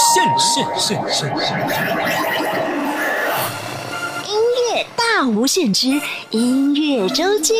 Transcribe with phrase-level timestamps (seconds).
[0.00, 1.28] 限，限限限
[4.24, 4.32] 音
[4.72, 7.52] 乐大无限之音乐周记。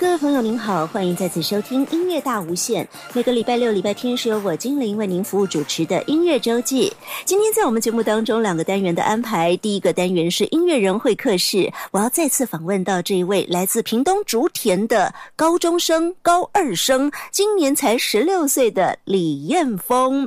[0.00, 2.88] 各位朋友，您好，欢迎再次收听音乐大无限。
[3.12, 6.90] 每个礼拜六、礼拜天是由我精灵为您服务主持的音乐周记。
[7.26, 20.26] 今天在我们节目当中，两个单元的安排，第一个单元是音乐人会客室，我要再次访问到这一位来自屏东竹田的高中生、高二生，今年才十六岁的李彦峰。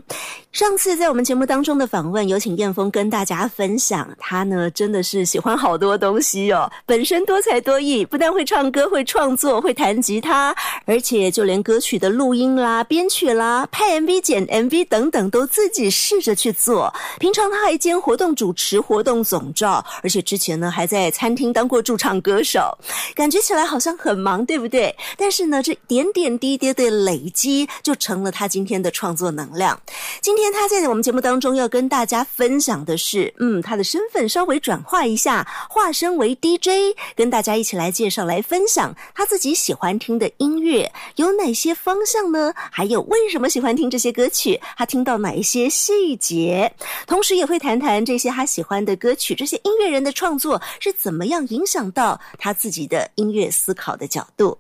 [0.51, 10.53] 上次在我们节目当中的访问，有请燕峰跟大家分享，他呢真的是喜欢好多东西哦，本身多才多艺，不但会唱歌、会创作、会弹吉他，
[10.85, 16.93] 而且就连歌曲的录音啦、编曲啦、拍 MV、剪 MV 等等，都自己试着去做。
[17.17, 22.77] 平常他还兼活动主持、活动总召，而且之前呢还在餐厅当过驻唱歌手，
[23.15, 24.93] 感觉起来好像很忙，对不对？
[25.17, 29.79] 但是呢，这点点滴滴的累积，就成了他今天的创作能量。
[30.21, 42.53] 今天他在我们节目当中要跟大家分享的是，嗯，他的身份稍微转化一下，化身为 DJ，跟大家一起来介绍、来分享他自己喜欢听的音乐有哪些方向呢？
[42.55, 44.59] 还有为什么喜欢听这些歌曲？
[44.77, 46.73] 他听到哪一些细节？
[47.07, 54.57] 同时也会谈谈这些他喜欢的歌曲，这些音乐人的创作是怎么样影响到他自己的音乐思考的角度。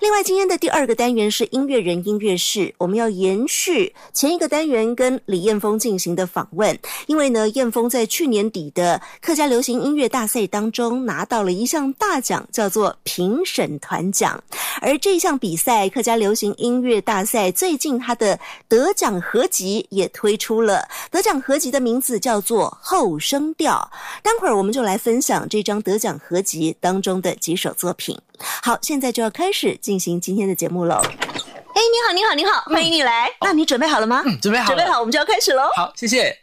[0.00, 14.35] 另外，今天的第二个单元是音乐人音乐室，我们要延续前一个单元跟李彦峰进行的访问，因为呢，彦峰在去年底的客家流行音乐大赛当中拿到了一项大奖，叫做评审团奖。
[14.80, 23.90] 而这项比赛客家流行音乐大赛最近他的得奖合集也推出了，得奖合集的名字叫做《后声调》。
[24.22, 28.18] 待会儿我们就来分享这张得奖合集当中的几首作品。
[28.62, 31.00] 好，现在就要开始进行今天的节目喽。
[31.04, 33.30] 哎，你好，你好，你好，欢迎你来。
[33.40, 34.22] 那你准备好了吗？
[34.26, 35.68] 嗯，准备好了，准备好，我们就要开始喽。
[35.74, 36.38] 好，谢谢。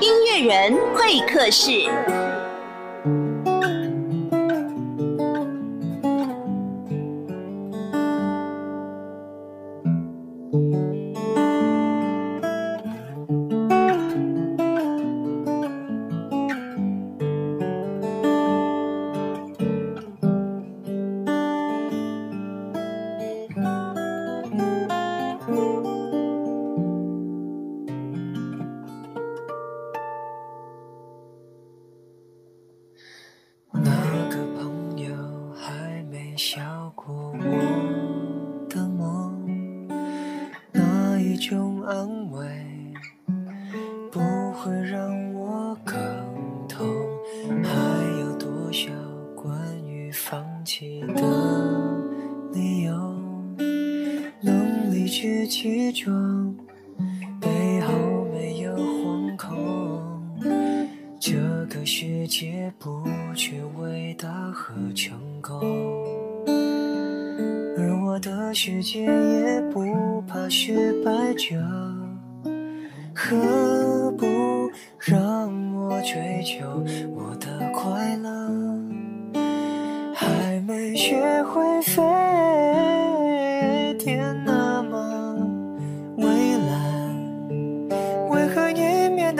[0.00, 1.88] 音乐人会客室。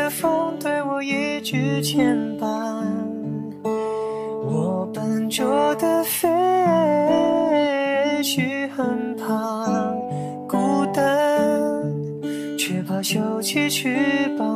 [0.09, 2.85] 风对我一直牵绊？
[4.49, 6.29] 我笨拙的飞，
[8.23, 9.67] 去很怕
[10.49, 11.05] 孤单，
[12.57, 13.97] 却怕收起翅
[14.39, 14.56] 膀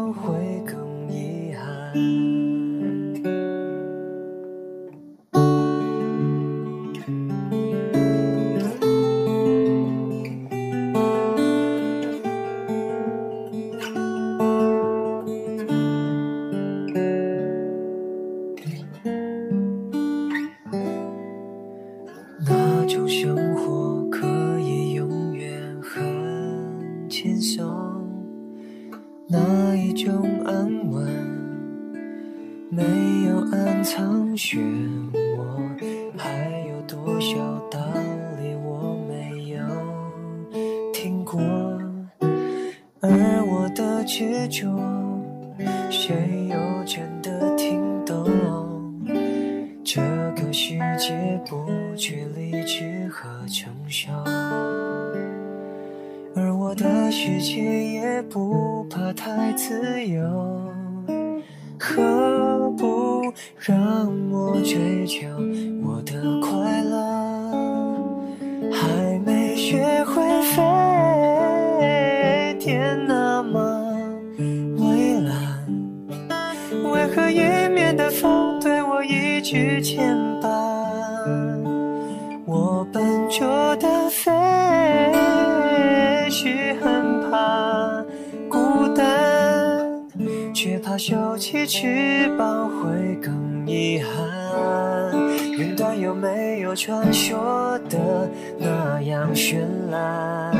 [95.60, 98.27] 云端有没有传说的
[98.59, 99.59] 那样绚
[99.91, 100.51] 烂？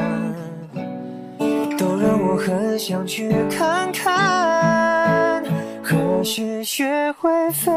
[1.79, 5.43] 都让我很想去看看。
[5.83, 7.73] 何时学会飞，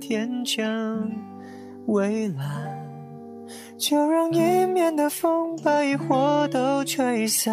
[0.00, 0.66] 天将
[1.88, 2.46] 蔚蓝。
[3.76, 7.52] 就让迎面的风把疑惑都吹散，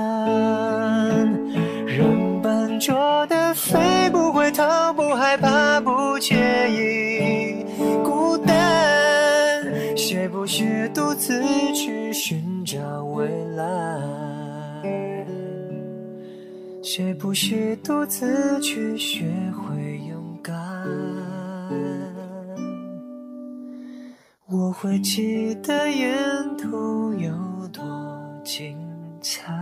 [1.85, 4.63] 人笨拙的飞，不回头，
[4.95, 6.35] 不害怕，不介
[6.71, 7.24] 意
[10.25, 11.39] 谁不是独自
[11.75, 13.63] 去寻找未来？
[16.81, 20.55] 谁不是独自去学会勇敢？
[24.47, 26.11] 我会记得沿
[26.57, 27.31] 途有
[27.71, 27.83] 多
[28.43, 28.75] 精
[29.21, 29.53] 彩。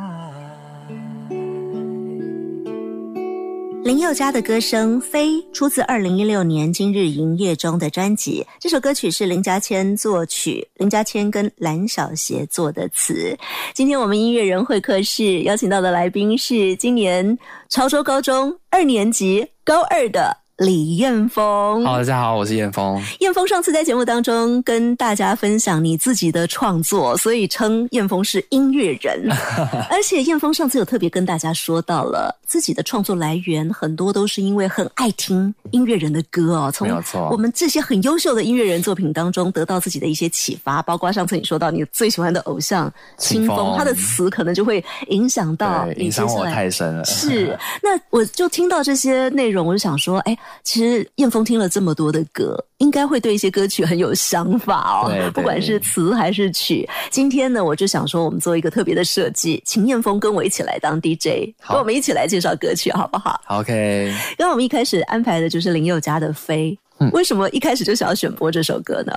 [3.83, 8.45] 林宥嘉的歌声《飞》出自二零一六年《今日营业中》的专辑。
[8.57, 13.37] 这首歌曲是林家谦作曲，林家谦跟蓝小邪作的词。
[13.73, 17.37] 今天我们音乐人会客室邀请到的来宾是今年
[17.67, 20.42] 潮州高中二年级高二的。
[20.63, 22.97] 李彦峰好，大家好，我是彦峰。
[23.19, 29.29] 彦峰上次在节目当中跟大家分享你自己的创作，所以称彦峰是音乐人。
[29.91, 36.71] 而且彦峰上次有特别跟大家说到了自己的创作来源，很多都是因为很爱听音乐人的歌哦。
[36.73, 36.87] 从
[37.29, 47.03] 我们这些很优秀的音乐人作品当中得到自己的一些启发，包括上次你说到你最喜欢的偶像清风，他的词可能就会影响到影响我太深了。
[47.03, 50.37] 是，那我就听到这些内容，我就想说，哎。
[50.63, 55.31] 其实燕峰听了这么多的歌，应该会对一些歌曲很有想法哦。
[55.33, 56.87] 不管是词还是曲。
[57.09, 64.13] 今天呢，我就想说，我们做一个特别的设计，请燕峰跟我一起来当 DJ，跟我们一起来介绍歌曲，好不好？OK。
[64.37, 66.77] 刚刚我们一开始安排的就是林宥嘉的《飞》，
[67.11, 69.13] 为什么一开始就想要选播这首歌呢？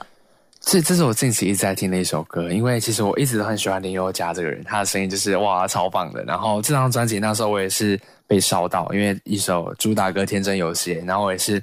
[0.61, 6.25] 这这是我近期一直在听的一首歌，因为其实我一直都很喜欢林宥嘉这个人，他的声音就是哇超棒的。
[6.25, 11.63] 然后这张专辑那时候我也是被烧到，因为一首主打歌《天真有邪》，然后我也是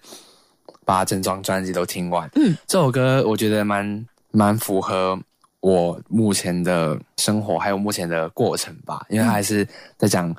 [0.85, 2.29] 把整张专辑都听完。
[2.35, 5.19] 嗯，这首歌我觉得蛮蛮符合
[5.59, 9.67] 我目前的生活，还有目前的过程吧，因为他还是
[9.97, 10.35] 在讲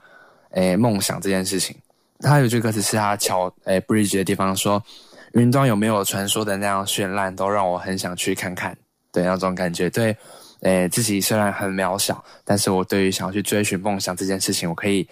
[0.51, 1.77] 诶梦想这件事情。
[2.21, 4.83] 他有句歌词是他桥诶 bridge 的地方说。
[5.35, 8.73] 云端有没有传说的那样绚烂，都让我很想去看看。
[9.11, 10.17] 对那种感觉，对，
[10.61, 15.05] 诶，自己虽然很渺小，但是我对于想要去追寻梦想这件事情，我可以，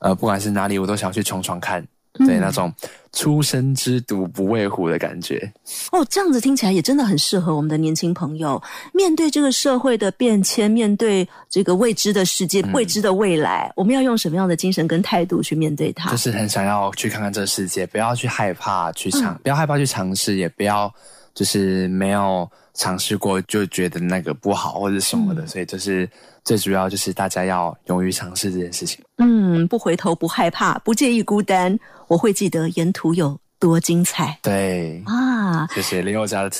[0.00, 1.86] 呃，不管是哪里，我都想去闯闯看。
[2.26, 2.70] 对那种
[3.12, 5.50] 初生之犊不畏虎的感觉
[5.92, 8.60] 哦，这样子听起来也真的很适合我们的年轻朋友。
[8.92, 16.10] 面对这个社会的变迁，面对这个未知的世界、未知的未来，我们要用什么样的精神跟态度去面对它？
[16.10, 20.92] 就是很想要去看看这个世界，不要去害怕去尝，不要害怕去尝试，也不要
[21.34, 25.46] 就是没有尝试过就觉得那个不好或者什么的。
[25.46, 26.08] 所以就是
[26.44, 29.04] 最主要就是大家要勇于尝试这件事情。
[29.18, 31.78] 嗯，不回头，不害怕，不介意孤单。
[32.08, 34.38] 我会记得沿途有多精彩。
[34.42, 36.50] 对啊，谢谢林宥嘉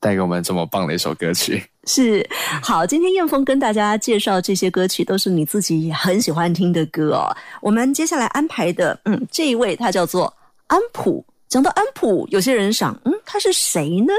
[0.00, 1.62] 带给我们这么棒的一首歌曲。
[1.86, 2.28] 是
[2.60, 7.30] 好，今天燕峰跟大家介绍这些歌曲，都是你自己很喜欢听的歌哦。
[7.62, 10.32] 我们接下来安排的，嗯，这一位他叫做
[10.66, 11.24] 安普。
[11.48, 14.12] 讲到安普，有些人想，嗯，他是谁呢？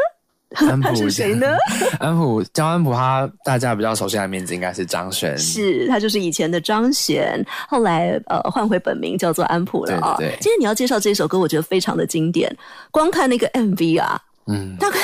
[0.82, 1.58] 他是谁呢？
[2.00, 10.16] 安普，江安普，他大家比较熟悉的名字应该是张悬，是他就是以前的张悬，后来呃换回本名叫做安普了啊。
[10.18, 12.50] 对，今天你要介绍这首歌，我觉得非常的经典。
[12.92, 14.98] 光看那个 MV 啊，嗯，大概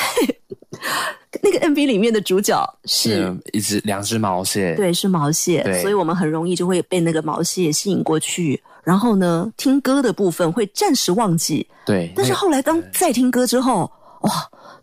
[1.42, 8.62] 那个 MV 里面的主角是一只两只毛蟹，对，是毛蟹，所以我们很容易就会被那个毛蟹吸引过去。
[8.84, 14.30] 然后呢，听歌的部分会暂时忘记，对，但是后来当再听歌之后，哇！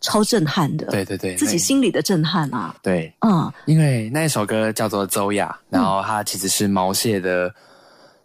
[0.01, 2.75] 超震撼的，对对对，自己心里的震撼啊！
[2.81, 7.53] 对，嗯，因为那一首歌叫做《周雅》，然后它其实是毛蟹的，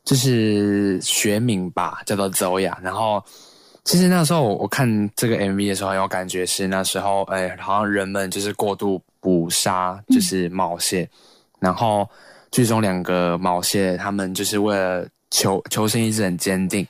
[0.02, 2.78] 就是学名吧，叫做周雅。
[2.82, 3.22] 然后
[3.84, 11.06] 其实那时候我看这个 MV 的时候，有感觉是那时候，哎，好像人们就是过度捕杀，就是毛蟹，
[11.60, 12.08] 然后。
[12.52, 16.86] 剧中两个毛蟹，他们就是为了求求生意志很坚定，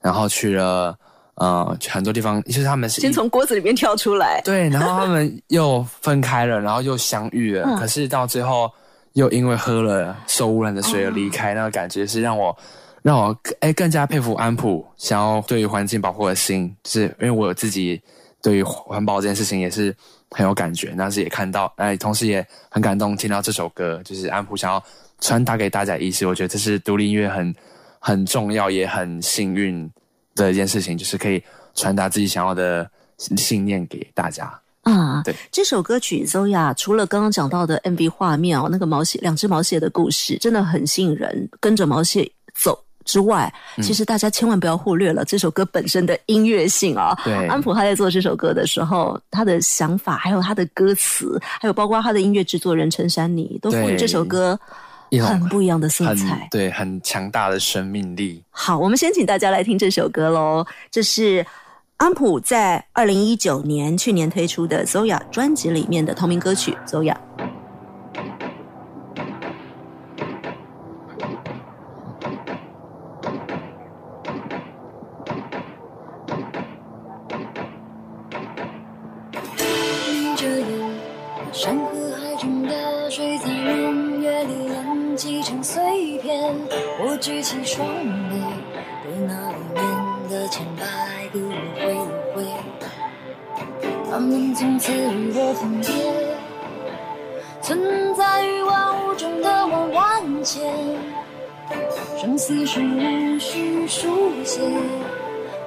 [0.00, 0.96] 然后去了
[1.34, 7.76] 呃很多地方，就是他们是先从锅子里面跳出来，对，然后他们又分开了， 然后又相遇了，嗯。
[7.76, 8.70] 可是到最后
[9.14, 11.30] 又因为喝了受污染的水而离哦。
[11.32, 12.56] 开，那个感觉是让我
[13.02, 18.00] 让我哎更加佩服安普想要对于环境保护的心，就是因为我自己
[18.42, 19.94] 对于环保这件事情也是
[20.30, 24.82] 很有感觉，但是也看到哎，同时也很感动，听到这首歌，就是安普想要
[25.20, 27.54] 传达给大家的意思，我觉得这是独立音乐很
[28.00, 29.88] 很重要也很幸运
[30.34, 31.40] 的一件事情，就是可以
[31.74, 34.52] 传达自己想要的信念给大家。
[34.82, 43.82] 啊，对，这首歌曲《Zoya》除了刚刚讲到的 MV 画面哦，那个毛蟹两只毛蟹的故事真的很吸引人，跟着毛蟹走之外，嗯。
[43.82, 47.46] 其实大家千万不要忽略了这首歌本身的音乐性啊、对。
[47.46, 54.58] 安普他在做这首歌的时候，他的想法，还有他的歌词，还有包括他的音乐制作人陈珊妮，都赋予这首歌
[55.18, 56.46] 很不一样的色彩。
[56.50, 58.42] 对，很强大的生命力。
[58.50, 60.64] 好，我们先请大家来听这首歌喽。
[60.90, 61.44] 这是
[61.96, 67.14] 安普在二零一九年去年推出的《Zoya》专辑里面的同名歌曲《Zoya》。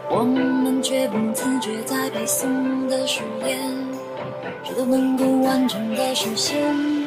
[0.10, 3.60] 我们却不自觉在背诵的誓言，
[4.64, 7.03] 谁都能够完整的实现。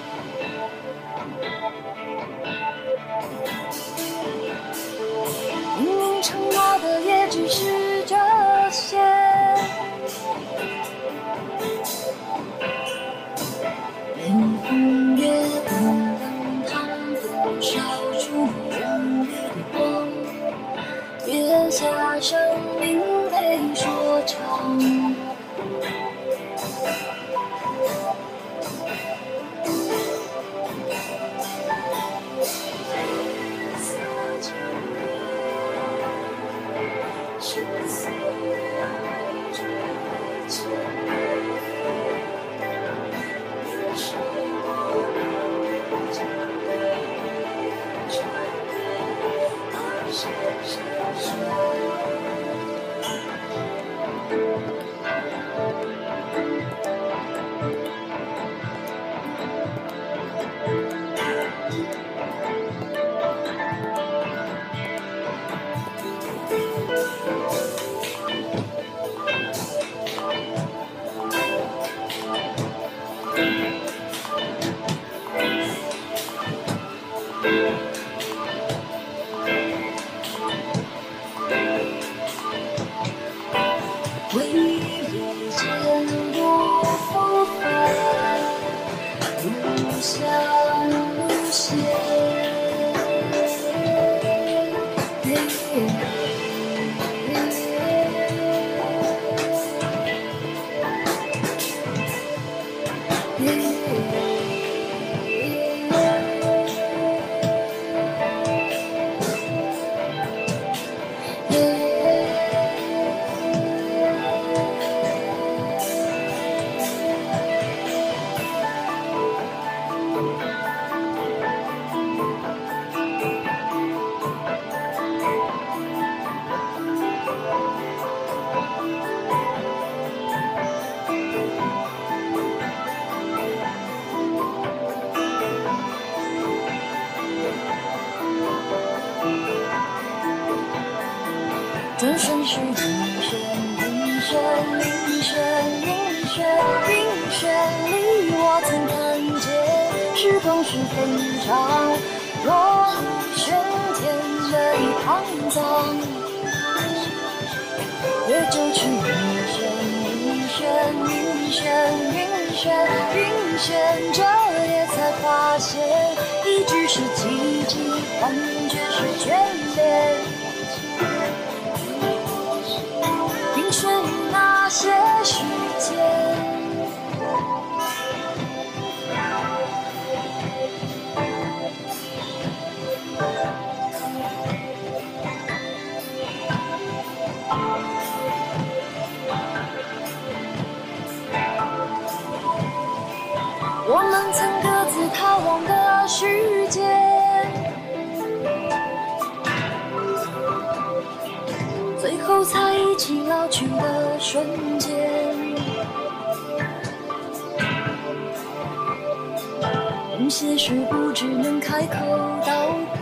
[211.76, 211.98] 开口
[212.46, 213.00] 道别。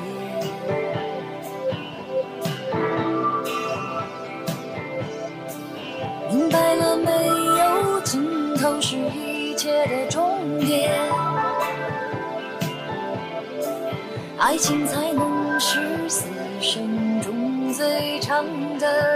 [6.29, 7.13] 明白了，没
[7.61, 10.91] 有尽头是一切的终点，
[14.39, 16.25] 爱情才能是死
[16.61, 18.45] 生中最长
[18.81, 19.14] 的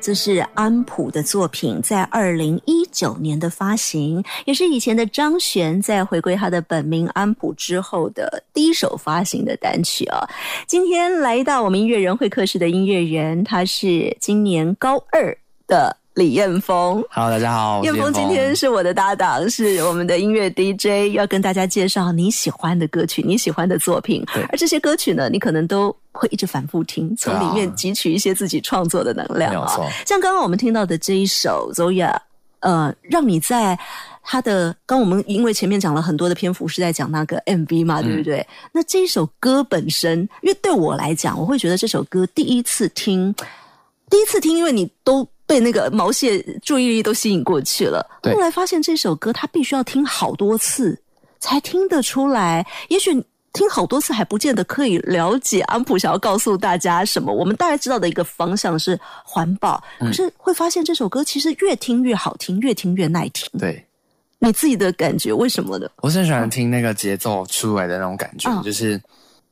[0.00, 10.28] 这是安普的作品，在二零一九年的发行，也是以前的张悬在回归他的本名安普之后的第一首发行的单曲啊。
[10.66, 15.36] 今天来到我们音乐人会客室的音乐人，他是今年高二
[15.66, 17.04] 的李彦峰。
[17.10, 24.24] Hello，大家好，彦峰今天是我的搭档，是我们的音乐 DJ，要跟大家介绍你喜欢的歌曲，你喜欢的作品。
[24.48, 32.16] 而这些歌曲呢，你可能都会一直反复听，从里面汲取一些自己创作的能量啊、像刚刚我们听到的这一首 Zoya，
[32.60, 33.78] 呃，让你在
[34.22, 38.46] 他的刚我们因为前面讲了很多的篇幅是在讲那个 MV 嘛，对不对？
[38.72, 43.34] 那这一首歌本身，因为对我来讲，我会觉得这首歌第一次听，
[44.08, 48.04] 第一次听，因为你都被那个毛蟹注意力都吸引过去了。
[48.22, 51.00] 对后来发现这首歌他必须要听好多次
[51.38, 53.24] 才听得出来，也许。
[53.52, 57.32] 听好多次还不见得可以了解安普想要告诉大家什么。
[57.32, 63.48] 我们大概知道的一个方向是环保，可是会发现这首歌其实越听越好听，越听越耐听。
[63.58, 63.82] 对，
[64.40, 65.88] 你自己的感觉为什么呢？
[66.02, 69.00] 我是很喜欢听那个节奏出来的那种感觉，嗯就是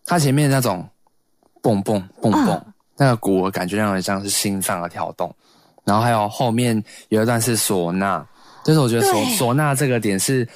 [0.05, 0.87] 它前面那种
[1.63, 5.35] 蹦蹦蹦蹦，嗯那个鼓我感觉让人像是心脏的跳动，
[5.85, 8.25] 然后还有后面有一段是唢呐，
[8.65, 10.47] 就是我觉得唢唢呐这个点是。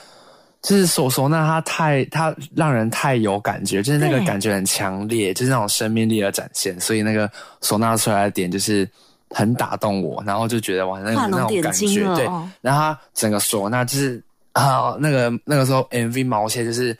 [0.60, 6.78] 就是唢唢呐，它太它让人太有感觉，就是那个感觉很强烈，就是那种生命力的展现。
[6.80, 7.30] 所以那个
[7.62, 8.86] 唢呐出来的点就是
[9.30, 12.24] 很打动我，然后就觉得哇，那个那种感觉，对，
[12.60, 14.20] 然后它整个唢呐就是
[14.52, 16.94] 啊，那个那个时候 MV 毛线就是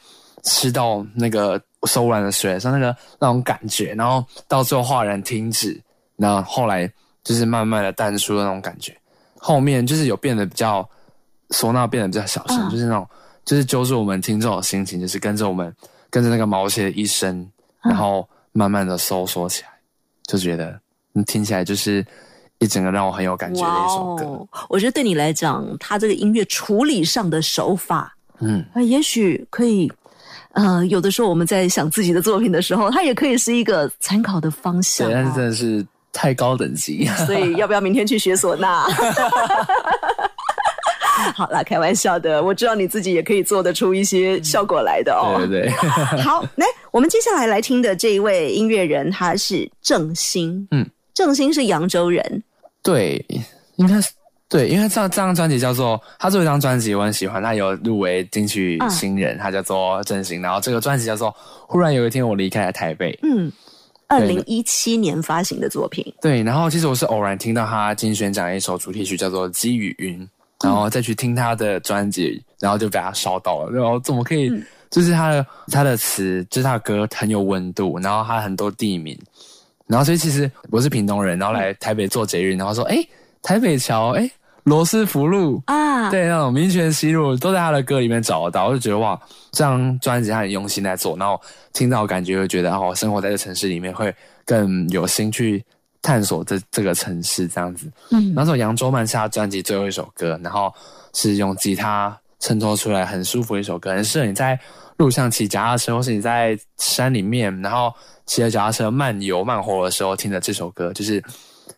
[0.44, 5.78] 吃到那个手软的水的时候，那个那种感觉，然后到最后画人停止，
[6.16, 6.88] 然后后来
[7.28, 8.96] 就是慢慢的淡出的那种感觉，
[9.36, 10.88] 后面就是有变得比较
[11.50, 13.06] 唢呐变得比较小声，嗯就是那种
[13.44, 15.70] 就是揪住我们听众的心情，就是跟着我们
[16.08, 17.38] 跟着那个毛蟹的一生，
[17.82, 19.68] 嗯然后慢慢的收缩起来，
[20.26, 20.80] 就觉得
[21.12, 22.02] 你听起来就是
[22.60, 24.48] 一整个让我很有感觉的一首歌，哦！
[24.70, 28.64] 我觉得对你来讲，他这个音乐处理上的手法，嗯。
[28.72, 29.92] 啊，也许可以，
[30.52, 35.32] 呃，有的时候我们在想自己的作品的时候，它也可以是一个参考的方向、对，但是哦。
[35.36, 37.06] 真的是太高等级。
[37.26, 38.86] 所以要不要明天去学唢呐？
[41.34, 45.34] 好啦，开玩笑的，我知道你自己也可以做得出一些效果来的哦。
[45.38, 45.70] 对对对，
[46.22, 50.66] 好，来，我们接下来来听的这一位音乐人，他是郑兴。
[50.70, 52.42] 嗯，郑兴是扬州人。
[52.82, 53.24] 对，
[53.76, 54.10] 应该是
[54.48, 61.30] 对，因为这张这张专辑叫做他做一张专辑，我很喜欢，他有入围金曲新人，他叫做郑兴，然后这个专辑叫做
[61.66, 63.12] 《忽然有一天我离开了台北》。
[63.22, 63.50] 嗯，
[64.08, 66.12] 二零一七年发行的作品。
[66.20, 70.20] 对，然后其实我是偶然听到他金选奖的一首主题曲叫做《积雨云》，
[70.64, 74.50] 然后再去听他的专辑，然后就被他烧到了，然后怎么可以？
[74.90, 79.14] 就是他的他的词，就是他的歌很有温度，然后他很多地名，
[79.86, 83.06] 然后所以其实我是屏东人，然后来台北做捷运，然后说，哎，
[83.42, 84.30] 台北桥，哎，
[84.64, 85.62] 罗斯福路。
[85.66, 89.18] 啊，对，那种民权西路都在他的歌里面找得到，我就觉得哇，
[89.52, 91.40] 这张专辑他很用心在做，然后
[91.72, 95.64] 听到感觉就觉得哦，生活在这城市里面会更有心去
[96.02, 97.90] 探索这这个城市这样子。
[98.10, 100.72] 嗯然后这首《扬州慢》是他专辑最后一首歌，然后
[101.14, 104.58] 是用吉他衬托出来很舒服的一首歌，很适合你在
[104.98, 107.92] 路上骑脚踏车，或是你在山里面，然后
[108.26, 111.22] 骑着脚踏车慢游慢活的时候听的这首歌，就是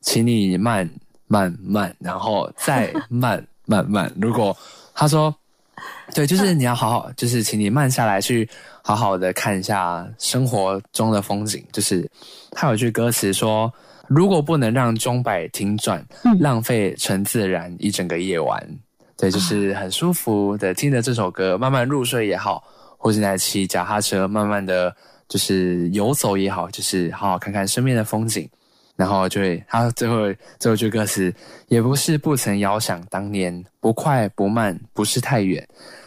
[0.00, 0.88] 请你慢
[1.30, 4.12] 慢慢，然后再慢慢慢。
[4.20, 4.54] 如果
[4.92, 5.32] 他说，
[6.12, 8.46] 对，就是你要好好，就是请你慢下来，去
[8.82, 11.64] 好好的看一下生活中的风景。
[11.70, 12.10] 就是
[12.50, 13.72] 他有句歌词说
[14.08, 16.04] ：“如果不能让钟摆停转，
[16.40, 18.60] 浪费成自然一整个夜晚。”
[19.16, 22.64] 对，就是很舒服的听着这首歌，慢慢入睡也好，
[22.98, 24.92] 或者在骑脚踏车，慢慢的
[25.28, 28.50] 就是游走也好，就是好好看看身边的风景。
[29.00, 31.34] 然后就会他最后最后一句歌词，
[31.68, 35.66] 也不是不曾遥想当年，不快不慢，不是太远，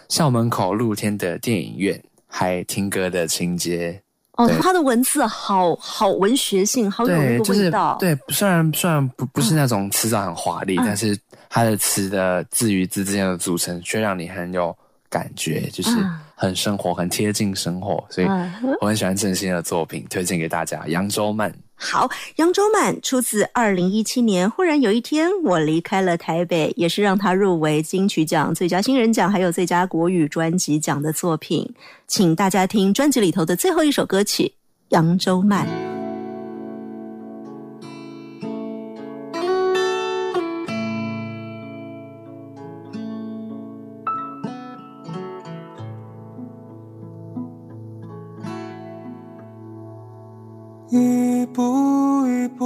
[0.09, 3.99] 校门口露天的电影院，还听歌的情节。
[4.33, 7.97] 哦，他的文字好好文学性，好有那对，个就是味道。
[7.99, 11.17] 对，虽然虽然不不是那种词藻很华丽，嗯但是
[11.49, 14.75] 他的词的字与字之间的组成，却让你很有
[15.13, 18.03] 感觉，就是嗯很生活，很贴近生活。
[18.09, 20.83] 所以嗯我很喜欢郑兴的作品，推荐给大家。
[20.87, 24.49] 扬州慢，好，扬州慢出自二零一七年。
[24.49, 31.71] 忽然有一天，我离开了台北，也是让他入围金曲奖最佳新人奖，还有最佳国语专辑奖的作品。
[32.07, 34.43] 请大家听专辑里头的最后一首歌曲
[34.89, 35.67] 《扬州慢》。
[50.93, 51.63] 一步
[52.27, 52.63] 一步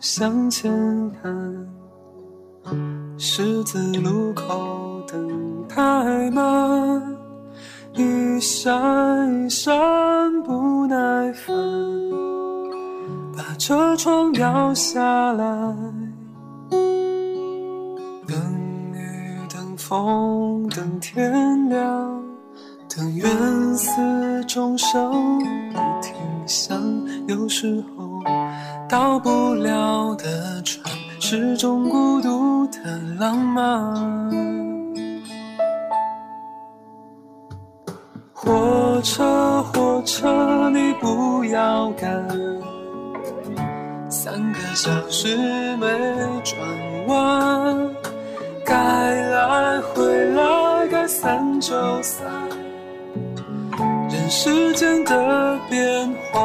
[0.00, 0.72] 向前
[1.20, 1.68] 看，
[3.18, 7.02] 十字路口等太慢，
[7.92, 11.54] 一闪一闪不耐烦，
[13.36, 15.76] 把车窗摇下来，
[16.70, 18.34] 等
[18.94, 22.18] 雨等风等天亮。
[22.88, 23.28] 等缘
[23.76, 23.92] 死
[24.46, 25.38] 终生
[25.70, 26.14] 不停
[26.48, 26.82] 想，
[27.28, 28.22] 有时候
[28.88, 30.82] 到不了的船，
[31.20, 32.78] 是种孤独的
[33.18, 33.94] 浪漫。
[38.32, 42.10] 火车，火车，你不要赶，
[44.08, 45.36] 三个小时
[45.76, 45.86] 没
[46.42, 46.58] 转
[47.08, 47.94] 弯，
[48.64, 52.26] 该来回来，该散就散。
[54.30, 56.42] 时间的变幻，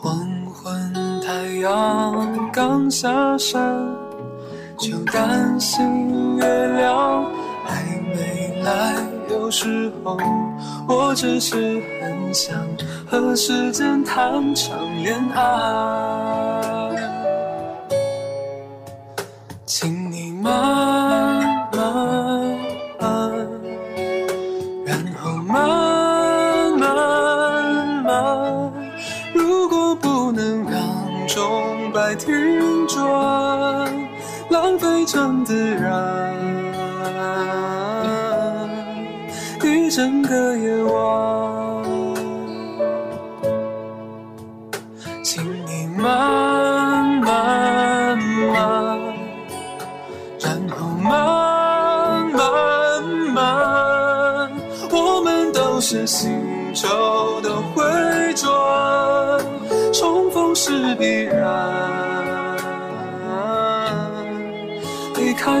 [0.00, 3.60] 黄昏太阳刚下山，
[4.78, 7.24] 就担心月亮
[7.64, 7.82] 还
[8.14, 8.94] 没来。
[9.30, 10.16] 有时候
[10.86, 12.56] 我只是很想
[13.04, 16.90] 和时间谈场恋爱，
[19.66, 20.52] 请你慢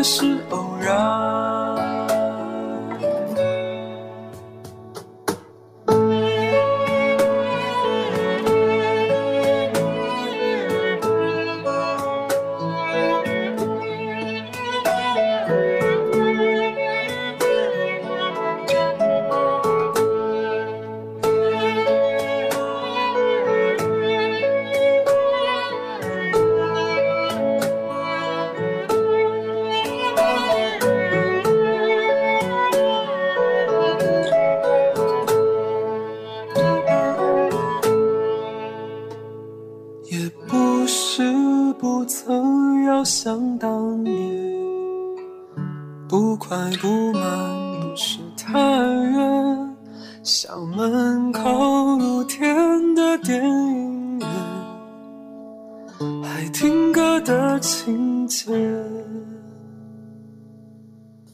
[0.02, 1.51] 是偶然。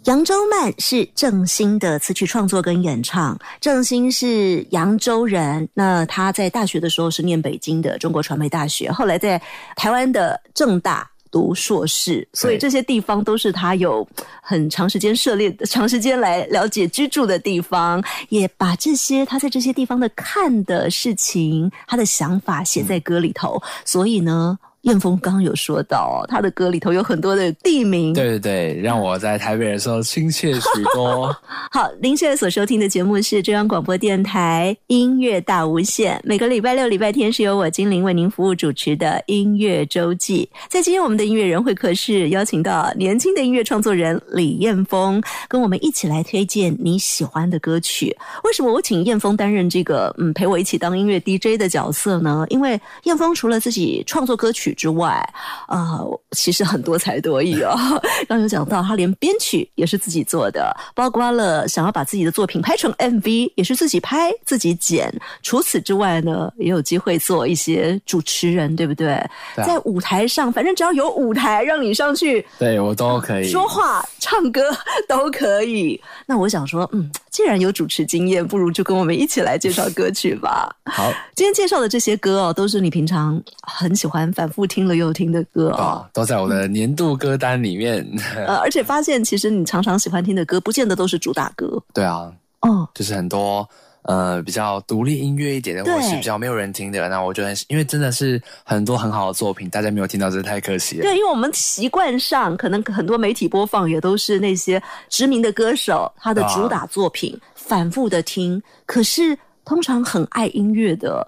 [0.05, 3.39] 扬州慢是郑兴的词曲创作跟演唱。
[3.61, 9.41] 郑兴是扬州人，那他在大学的时候是念北京的中国传媒大学，后来在
[9.77, 11.11] 台湾的正大。
[11.31, 14.09] 读硕士，所以这些地方都是他有
[14.41, 23.63] 很长时间涉猎、 长时间来了解居住的地方，也把这些他在这些地方的看的事情、他的想法写在歌里头。
[23.85, 24.59] 所以呢，
[24.89, 28.15] 燕峰刚刚有说到哦，他的歌里头有很多的地名。
[28.15, 31.35] 对对对，让我在台北的时候亲切许多。
[31.71, 40.49] 好，您现在所收听的节目是中央广播电台音乐大无限，每个礼拜六、礼拜天是由我精灵为您服务主持的音乐周记。
[40.71, 48.17] 在今天我们的音乐人会客室，邀请到年轻的音乐创作人李燕峰，跟我们一起来推荐你喜欢的歌曲。
[48.45, 52.47] 为什么我请燕峰担任这个嗯陪我一起当音乐 DJ 的角色呢？
[52.49, 55.19] 因为燕峰除了自己创作歌曲之外，
[55.67, 55.99] 啊、
[56.31, 57.75] 其实很多才多艺哦。
[58.29, 65.13] 刚刚有讲到，他连编曲也是自己做的，包括了想要把自己的作品拍成 MV，也是自己拍自己剪。
[65.43, 69.09] 除此之外呢，也有机会做一些主持人，对不对？
[69.57, 74.63] 对啊在舞台上，反正只要有舞台让你上去对我都可以说话、唱歌
[75.09, 76.01] 都可以。
[76.25, 80.75] 那我想说，嗯，既然有主持经验，不如就跟我们一起来介绍歌曲吧。
[80.85, 85.77] 好今天介绍的这些歌哦，都是你平常很喜欢反复听了又听的歌哦。
[85.77, 88.07] 啊，都在我的年度歌单里面。
[88.35, 92.89] 呃，而且发现其实你常常喜欢听的歌，不见得都是主打歌对啊，哦。
[92.95, 93.69] 就是很多
[94.03, 101.03] 呃比较独立音乐一点的，对或是比较没有人听的，那我觉得因为真的是很多很好的作品，大家没有听到，真的太可惜了。
[101.03, 108.63] 对，因为我们习惯上可能很多媒体播放也都是那些知名的歌手他的主打作品，反复的听。
[108.87, 111.27] 可是通常很爱音乐的，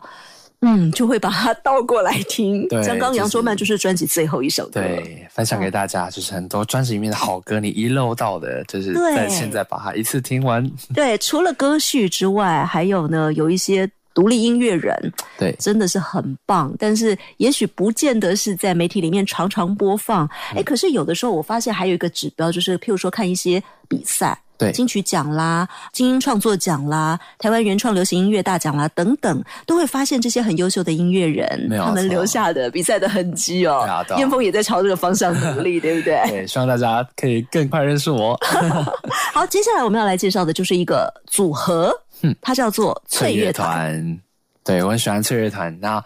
[0.63, 2.67] 嗯，就会把它倒过来听。
[2.69, 4.73] 对刚刚杨卓曼就是专辑最后一首歌。
[4.81, 10.71] 对，分享给大家，就是很多专辑里面的好歌，你遗漏到的，就是对在现在把它一次听完。
[10.95, 20.27] 对，除了歌序之外，还有呢，有一些独立音乐人，对，真的是很棒，但是也许不见得是在媒体里面常常播放。
[20.53, 24.39] 嗯哎，可是有的时候我发现还有一个指标，就是譬如说看一些比赛。
[24.61, 34.15] 对金曲奖啦、精英创作奖啦、台湾原创流行音乐大奖啦等等，都会发现这些很优秀的音乐人没有他们留下的比赛的痕迹哦对啊对。
[34.17, 36.23] 啊燕峰也在朝这个方向努力，对不对？
[36.29, 38.39] 对，希望大家可以更快认识我。
[39.33, 43.69] 好，接下来我们要来介绍的就是一个组合，嗯它叫做翠乐团。
[43.69, 44.21] 团，
[44.63, 45.75] 对我很喜欢翠乐团。
[45.81, 46.03] 那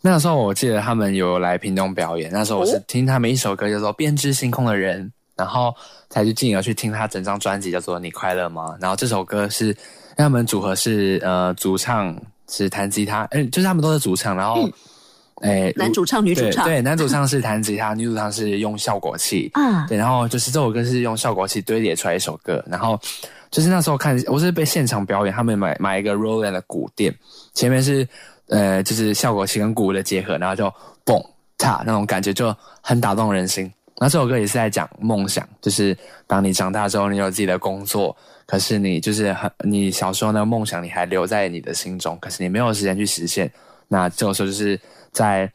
[0.00, 5.04] 那时候我记得他们有来屏东表演，那时候我是哦听他们一首歌叫做《编织星空的人》，
[5.36, 5.74] 然后
[6.08, 8.74] 才去进而去听他整张专辑叫做《你快乐吗》。
[8.82, 9.76] 然后这首歌是
[10.16, 12.16] 他们组合是呃主唱
[12.48, 14.68] 是弹吉他，哎、就是他们都是主唱，然后
[15.42, 19.50] 哎、嗯男主唱、女主唱对对，男主唱是弹吉他，女主唱是用效果器。
[19.52, 22.98] 啊，对，然后就是这首歌是用效果器堆叠出来一首歌，然后
[23.50, 27.14] 就是那时候看，我是被现场表演，他们买买一个 Roland 的鼓垫，
[27.52, 28.08] 前面是
[28.48, 30.72] 呃就是效果器跟鼓的结合，然后就
[31.04, 31.22] 蹦
[31.58, 33.70] 踏那种感觉就很打动人心。
[33.98, 38.14] 那这首歌也是在讲梦想，就是当你长大之后，你有自己的工作，
[38.46, 43.50] 可是你就是很你小时候那个梦想你还留在你的心中，可是你没有时间去实现。
[43.88, 44.78] 那这个时候就是
[45.12, 45.50] 在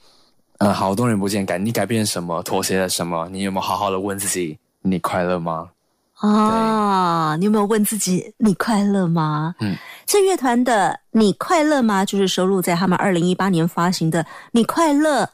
[0.57, 3.27] 呃好多年不见，改你改变什么，妥协了什么？
[3.29, 5.69] 你有没有好好的问自己，你快乐吗？
[6.15, 9.55] 啊，你有没有问自己你快乐吗？
[9.59, 9.75] 嗯，
[10.05, 15.27] 这乐团的《你快乐吗》就是收录在他们二零一八年发行的《你快乐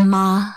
[0.00, 0.54] 吗》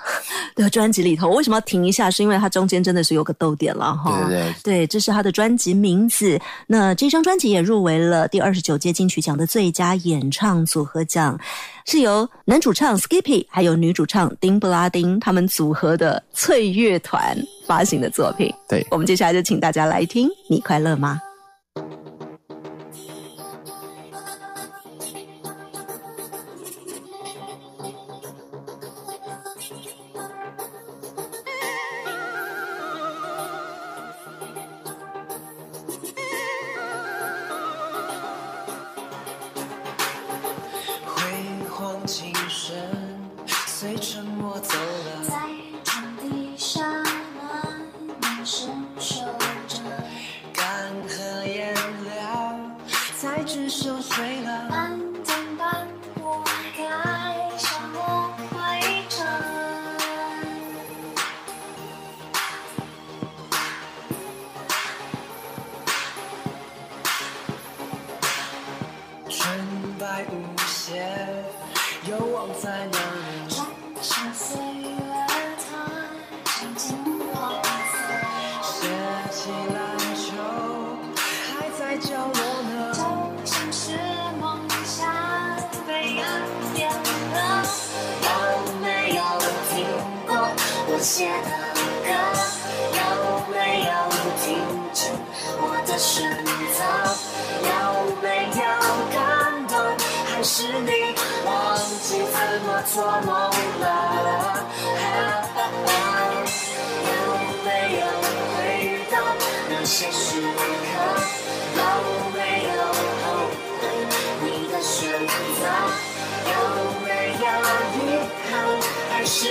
[0.55, 1.29] 的专辑里头。
[1.29, 2.09] 为什么要停一下？
[2.09, 4.25] 是因为它中间真的是有个逗点了哈。
[4.27, 6.39] 对对对，对，这是他的专辑名字。
[6.67, 11.37] 那这张专辑也入围了第二十九届金曲奖的最佳演唱组合奖，
[11.85, 18.53] 是由男主唱 Skippy 还有女主唱丁布拉丁他们组合的翠乐团发行的作品。
[18.69, 21.19] 对我们接下来就请大家来听，你快乐吗？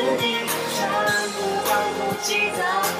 [0.04, 0.36] 是你
[0.76, 0.86] 全
[1.32, 2.93] 部都不记得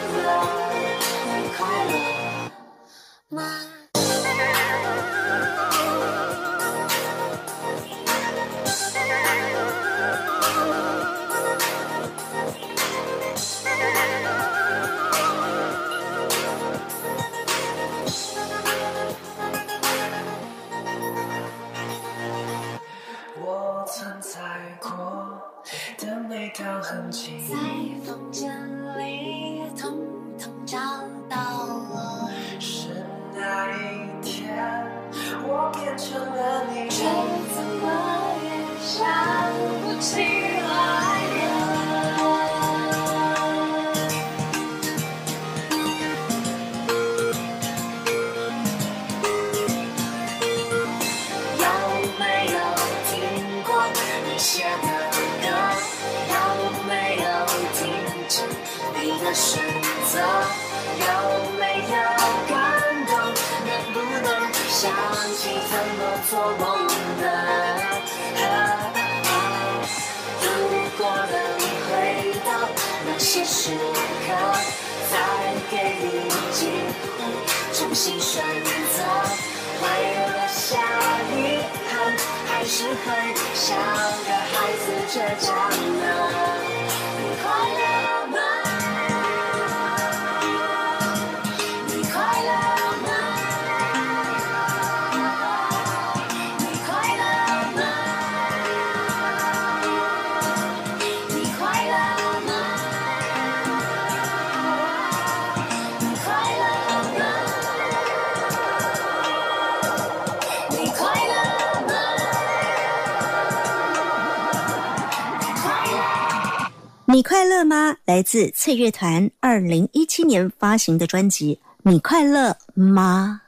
[117.15, 117.95] 你快乐吗？
[118.07, 121.55] 来自翠乐团二零一七年发行的专辑
[121.89, 123.41] 《你快乐吗》。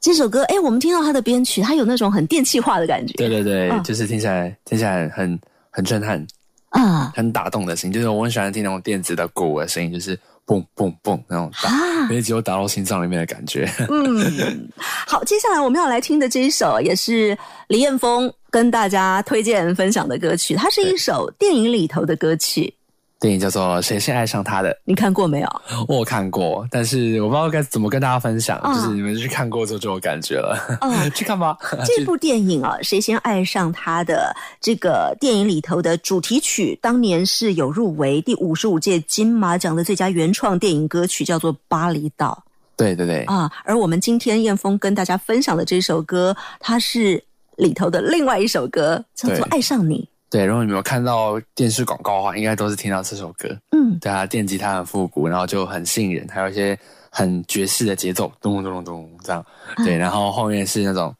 [0.00, 3.14] 这首歌，哎，我们听到它的编曲，它有那种很电气化的感觉。
[3.14, 5.36] 对对对，嗯就是听起来听起来很
[5.70, 6.24] 很震撼，
[6.68, 13.68] 啊很打动的声音，就是我很喜欢听那种电子的鼓的声音，就是嘣嘣嘣那种打，啊因为只有打到心脏里面的感觉。
[13.90, 14.70] 嗯，
[15.04, 17.36] 好，接下来我们要来听的这一首也是
[17.66, 22.72] 李彦峰跟大家推荐分享的歌曲，它是一首电影里头的歌曲，
[23.20, 25.62] 电影叫做《谁先爱上他的》，你看过没有？
[25.88, 31.56] 我有看过，但是我不知道该怎么跟大家分享，啊就是你们去看过之后就有感觉了，啊 去看吧。
[31.84, 42.44] 这部电影啊，谁先爱上他的这个电影里头的主题曲，当年是有入围第五十五届金马奖的最佳原创电影歌曲，叫做《巴厘岛。
[42.76, 43.50] 对对对》，啊。
[43.64, 47.20] 而我们今天燕峰跟大家分享的这首歌，它是
[47.58, 50.00] 里头的另外一首歌，叫做《对爱上你》。
[50.30, 53.48] 对，如果你没有看到电视广告的话，应该都是听到这首歌。
[53.72, 56.78] 嗯，对啊，电吉他很复古，然后就很吸引人，还有一些
[57.10, 59.44] 很爵士的节奏，咚咚咚咚这样。
[59.78, 61.14] 对，然后后面是那种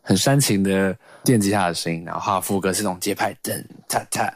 [0.00, 4.32] 很煽情的电吉他的声音，然后它的副歌是那种节拍，噔哒哒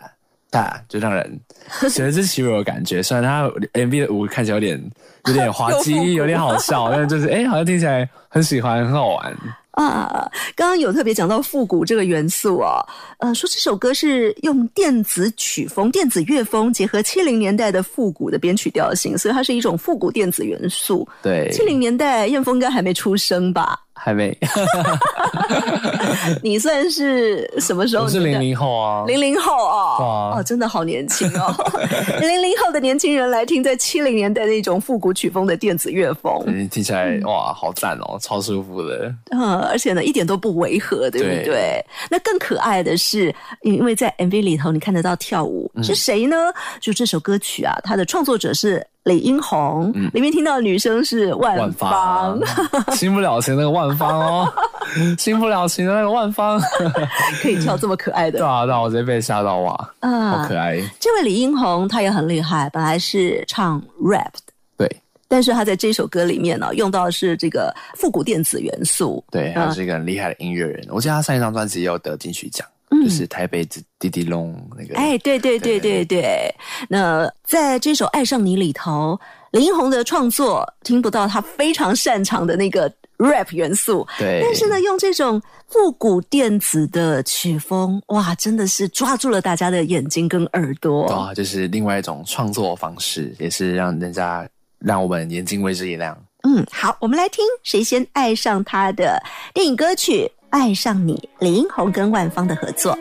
[0.51, 1.41] 哒，就让人
[1.89, 3.01] 随之起舞的感觉。
[3.01, 4.91] 虽然他 MV 的舞看起来有点
[5.27, 9.37] 有点滑稽，有点好笑，但就是哎，好像听起来很喜欢，很好玩。
[9.85, 12.81] 啊， 刚刚有特别讲到复古这个元素哦，
[13.19, 21.07] 呃，说这首歌是用电子曲风、电子乐风结合七零年代的复古的编曲调性，所以它是一种复古电子元素。
[21.23, 23.79] 对，七零年代，燕峰应该还没出生吧？
[23.99, 24.37] 还没，
[26.43, 28.09] 你算是什么时候？
[28.09, 31.55] 是零零后啊，零零后哦，哦，真的好年轻哦！
[32.21, 39.13] 零零后的年轻人来听在七零年代那种复古曲风的电子乐风，嗯听起来哇，好赞哦，超舒服的。
[39.31, 41.45] 嗯，而且呢一点都不违和，对不对？
[41.45, 46.37] 对那更可爱的是，因为在 MV 里头你看得到跳舞、嗯是谁呢？
[46.81, 54.53] 就这首歌曲啊，它的创作者是李英红，里面听到的女生是万芳，芳， 新不了情那个万芳哦，
[55.17, 56.61] 新不了情的那个万芳，
[57.41, 58.41] 可以跳这么可爱的。
[58.41, 60.77] 对啊，对啊，我直接被吓到哇，啊好可爱。
[60.99, 64.53] 这位李英红她也很厉害，本来是唱 rap 的。
[64.77, 64.97] 对。
[65.29, 69.23] 但是她在这首歌里面呢，用到的是这个复古电子元素。
[69.31, 69.67] 对，嗯。
[69.67, 70.85] 他是一个很厉害的音乐人。
[70.91, 72.67] 我记得他上一张专辑也有得金曲奖，
[73.05, 74.95] 就是台北的滴滴龙那个。
[74.95, 76.55] 嗯哎，对对对对对。
[76.89, 79.19] 那在这首《爱上你》里头，
[79.53, 91.07] 林英红的创作听不到他非常擅长的那个 rap 元素，对，但是呢，用这种复古电子的曲风，哇，真的是抓住了大家的眼睛跟耳朵。
[91.07, 94.47] 啊，就是另外一种创作方式，也是让人家
[94.79, 96.17] 让我们眼睛为之一亮。
[96.43, 99.21] 嗯，好，我们来听谁先爱上他的
[99.53, 102.97] 电影歌曲《爱上你》，李英宏跟万芳的合作。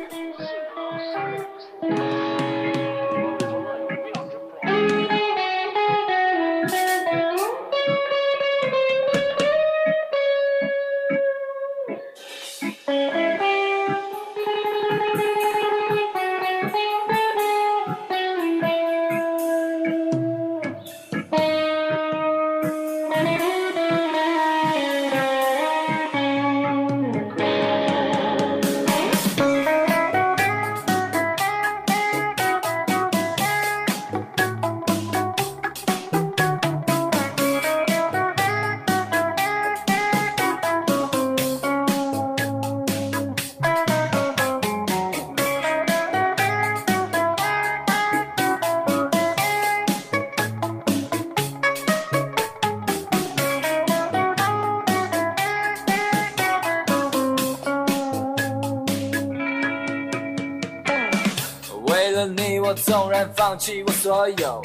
[62.96, 64.62] 纵然放弃我所有，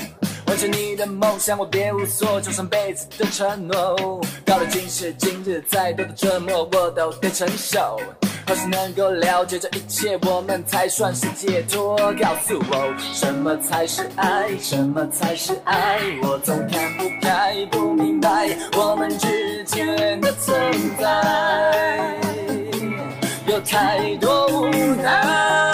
[0.47, 4.21] 完成你的梦想，我别无所求，上辈子的承诺。
[4.45, 8.01] 到了今时今日，再多的折磨我都得承受。
[8.47, 11.97] 何时能够了解这一切，我们才算是解脱？
[11.97, 14.57] 告诉我，什么才是爱？
[14.61, 15.99] 什么才是爱？
[16.23, 20.57] 我总看不开，不明白我们之间的存
[21.01, 22.17] 在，
[23.49, 24.71] 有太多无
[25.03, 25.70] 奈。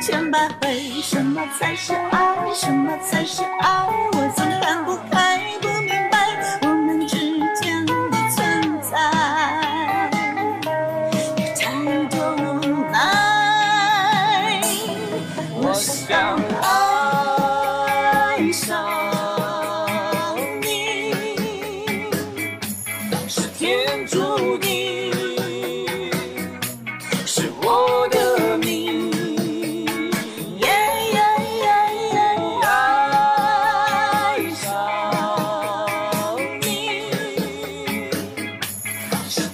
[0.00, 2.54] 千百回，什么才是爱？
[2.54, 3.86] 什么才是爱？
[4.12, 5.68] 我总看不开，不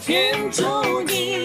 [0.07, 0.62] 天注
[1.02, 1.36] 定，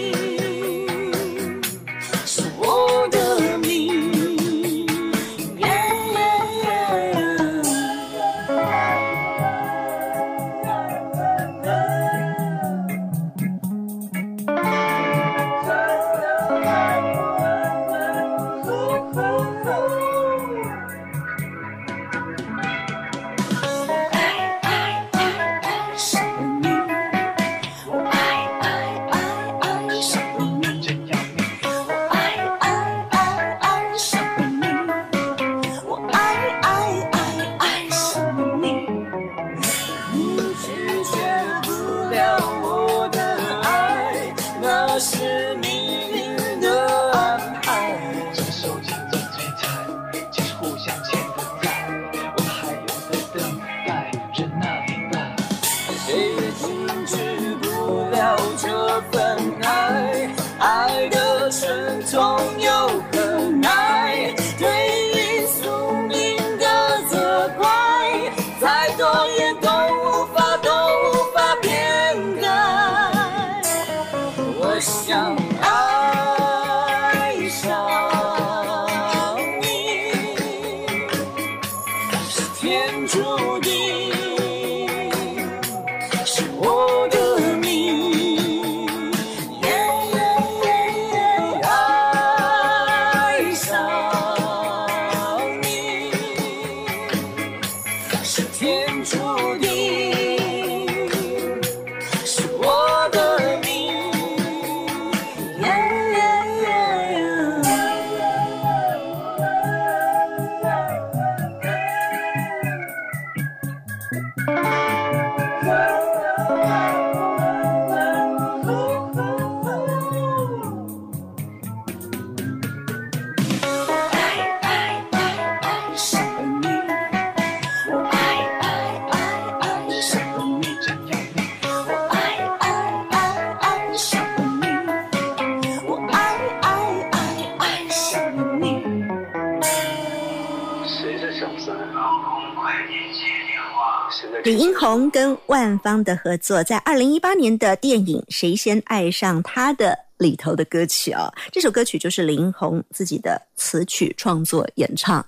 [144.92, 155.26] 李英宏跟万芳的合作，在二零一八年的电影《谁先爱上他》的里头的歌曲哦，这首歌曲就是李英宏自己的词曲创作演唱。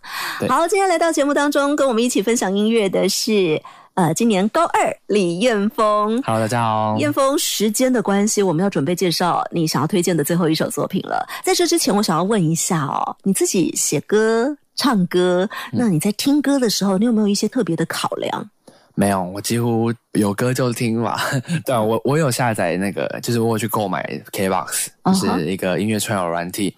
[0.49, 3.61] 好，今天来到节目当中，跟我们一起分享音乐的是
[3.93, 6.21] 呃，今年高二李彦峰。
[6.23, 6.97] Hello，大家好。
[6.99, 11.25] 彦峰，时间的关系，我们要准备介绍你想要推荐的最后一首作品了。
[11.41, 18.49] 在这之前，我想要问一下哦，你自己写歌、唱歌，那你在听歌的时候，你有没有一些特别的考量？
[18.95, 21.17] 没有，我几乎有歌就听嘛。
[21.65, 26.75] 对啊，我我有下载那个，就是我有去购买 KBox，就是一个音乐串流软体。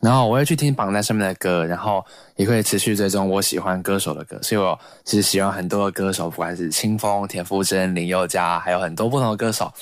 [0.00, 2.04] 然后我会去听榜单上面的歌，然后
[2.36, 9.72] 也会持续追踪我喜欢歌手的歌，所以我其实喜欢很多的歌手，不管是清风、田馥甄、林宥嘉，还有很多不同的歌手。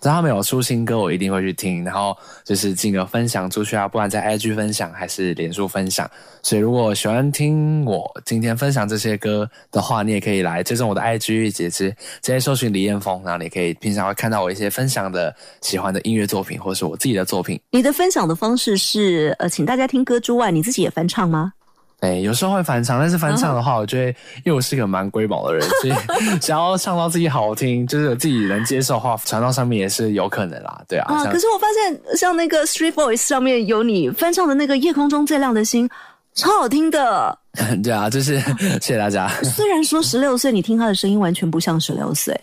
[0.00, 6.08] 只要他们有出新歌，我一定会去听，然后就是进而分享出去啊，不管在 IG 分享还是脸书分享。
[6.42, 17.60] 所以如果喜欢听我今天分享这些歌的话，你也可以来追踪我的 IG，直接直接搜寻李彦峰，然后你可以平常会看到我一些分享的喜欢的音乐作品，或是我自己的作品。
[17.70, 21.52] 你的分享的方式是呃，请大家听歌之外，你自己也翻唱吗？
[22.00, 25.92] 哎，有时候会翻唱，但是翻唱的话，我觉得因为我是个蛮龟毛的人，所以
[26.40, 30.80] 想要唱到自己好听，就是自己能接受的话，传到上面也是有可能啦。
[30.86, 35.88] 对啊，啊，可是我发现像那个 Street Voice 上面有你翻唱的那个《夜空中最亮的星》，
[36.34, 37.36] 超好听的。
[37.82, 39.28] 对啊，就是谢谢大家。
[39.42, 42.40] 虽然说十六岁，你听他的声音完全不像十六岁。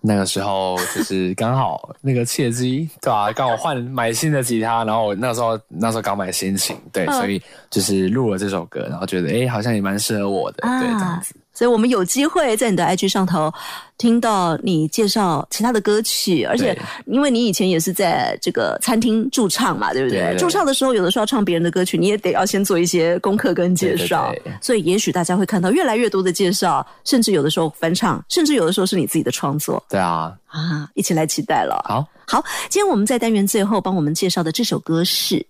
[0.00, 7.40] 那个时候就是刚好那个契机， 对吧、刚好换买新的吉他，然后我那时候那时候刚买新琴，对，嗯所以
[7.70, 11.34] 就是录了这首歌，然后觉得诶好像也蛮适合我的，对，这样子。
[11.58, 13.52] 所以我们有机会在你的 IG 上头
[13.96, 20.20] 听到你介绍其他的歌曲，而且因为你以前也是在这个餐厅驻唱嘛，对不对？
[20.20, 24.58] 对对驻唱的时候，有的时候要唱别人的歌曲，你也得要先做一些功课跟介绍，对对对。
[24.62, 29.84] 所以也许大家会看到越来越多的介绍，甚至有的时候翻唱，甚至有的时候是你自己的创作。
[29.88, 31.84] 对啊，啊，一起来期待了。
[31.88, 35.44] 好，好，今天我们在单元最后帮我们介绍的这首歌是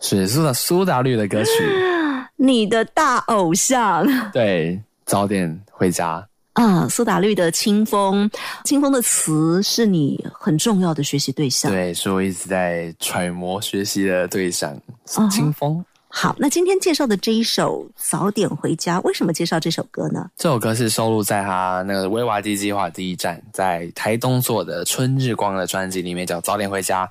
[0.00, 1.50] 是苏打苏打绿的歌曲，
[2.36, 4.08] 你的大偶像。
[4.32, 4.80] 对，
[5.12, 6.26] 早点回家。
[6.54, 8.30] 啊，苏打绿的《清风》，
[8.64, 14.74] 清风的词是你很重要的学习对象。，对，是我一直在揣摩学习的对象
[15.30, 15.84] 清风。
[16.08, 20.30] 好，那今天介绍的这一首《早点回家》，为什么介绍这首歌呢？
[20.38, 27.06] 这首歌是收录在他那个威瓦第计划第一站在台东做的《春日光》的专辑里面，叫《早点回家》。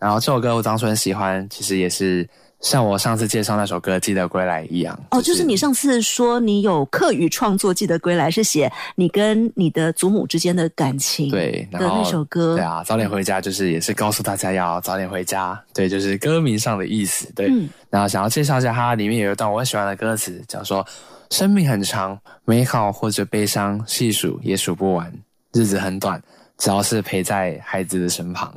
[0.00, 2.28] 然后这首歌我当初很喜欢，其实也是
[2.64, 4.98] 像我上次介绍那首歌《记得归来》一样。
[5.10, 12.56] 哦，就是你上次说你有课余创作《记得归来》，是写你跟你的祖母之间的感情对，的那首歌。
[12.56, 17.30] 对啊，早点回家就是也是告诉大家要早点回家，对，就是歌名上的意思。
[17.34, 20.84] 对，嗯然后想要介绍一下它里面有一段我很喜欢的歌词，讲说
[21.30, 25.12] 生命很长，美好或者悲伤，细数也数不完，
[25.52, 26.20] 日子很短，
[26.56, 28.50] 只要是陪在孩子的身旁。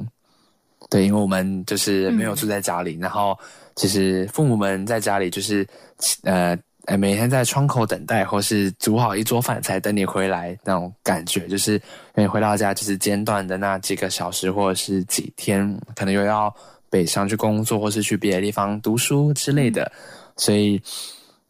[0.89, 3.37] 对，因为我们就是没有住在家里，然后
[3.77, 5.65] 其实父母们在家里就是
[6.23, 11.79] 呃呃每天在窗口等待，或是煮好一桌饭才等你回来那种感觉，就是
[12.15, 16.53] 你回到家就是间断的那几个小时或者是几天，可能又要
[16.89, 19.91] 北上去工作，或是去别的地方读书之类的，
[20.37, 20.81] 所以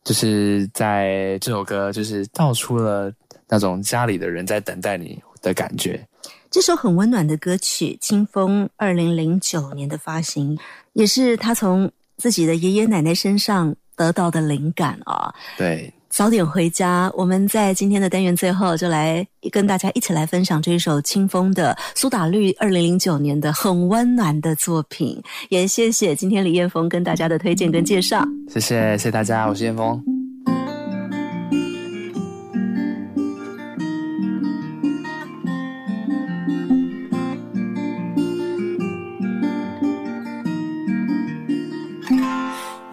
[0.03, 3.09] 就是在这首歌就是道出了
[3.47, 6.05] 那种家里的人在等待你的感觉。
[6.49, 10.57] 这首很温暖的歌曲《清风》，二零零九年的发行，
[10.93, 15.33] 也是他从自己的爷爷奶奶身上得到的灵感啊。
[15.57, 17.11] 对，早点回家。
[17.15, 25.21] 我们在今天的单元最后，就来跟大家一起来分享这一首清风的苏打绿二零零九年的很温暖的作品。
[25.49, 28.25] 也谢谢今天李彦峰跟大家的推荐跟介绍。
[28.49, 30.16] 谢谢谢谢大家，我是彦峰。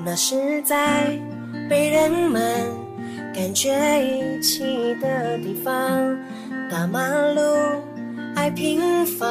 [0.04, 1.18] 那是在
[1.68, 2.42] 被人们
[3.34, 3.72] 感觉
[4.04, 5.72] 遗弃的地方，
[6.70, 7.40] 大马路
[8.34, 9.28] 爱平房，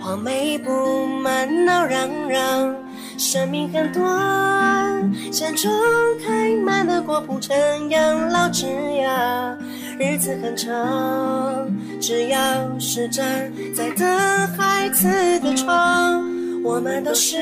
[0.00, 2.74] 黄梅布满闹嚷嚷。
[3.16, 4.02] 生命很短，
[5.30, 5.70] 山中
[6.24, 7.54] 开满了果铺成
[7.90, 9.56] 养老枝桠。
[9.98, 12.38] 日子很长，只要
[12.80, 14.08] 是站在等
[14.56, 15.06] 孩子
[15.40, 16.24] 的窗，
[16.64, 17.36] 我们都是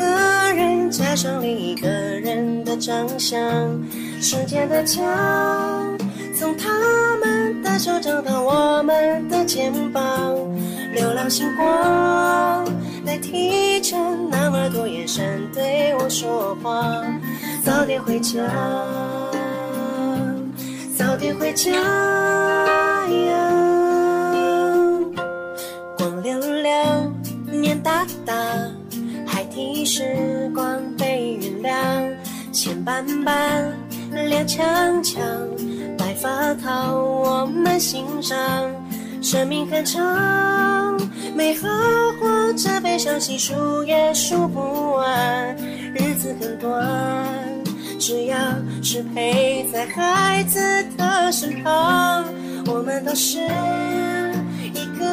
[0.00, 3.38] 个人加上另一个人的长相。
[4.20, 5.04] 时间的墙，
[6.38, 6.68] 从他
[7.18, 10.02] 们的手掌到我们的肩膀，
[10.94, 12.64] 流浪星光
[13.06, 13.96] 代替着
[14.30, 17.04] 那么多眼神对我说话。
[17.62, 18.40] 早点回家，
[20.96, 21.34] 早点。
[21.36, 21.70] 回家。
[29.92, 33.76] 时光被原谅，钱斑斑，
[34.12, 35.20] 脸强强，
[35.98, 38.38] 白发靠我们欣赏。
[39.20, 40.96] 生命很长，
[41.34, 41.66] 美好
[42.20, 45.56] 或者悲伤，细数也数不完。
[45.92, 46.86] 日子很短，
[47.98, 48.36] 只要
[48.84, 50.60] 是陪在孩子
[50.96, 52.24] 的身旁，
[52.68, 53.38] 我们都是
[54.72, 55.04] 一个